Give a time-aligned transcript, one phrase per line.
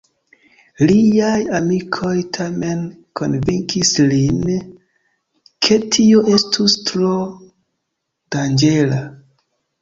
[0.89, 2.81] Liaj amikoj tamen
[3.21, 4.39] konvinkis lin,
[5.67, 7.13] ke tio estus tro
[8.39, 8.99] danĝera.